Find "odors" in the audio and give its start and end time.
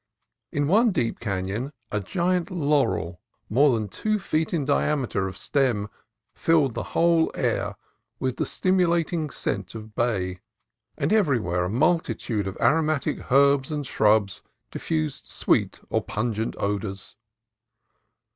16.57-17.15